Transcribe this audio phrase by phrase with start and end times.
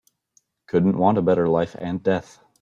[0.65, 2.41] Couldn't want a better life and death.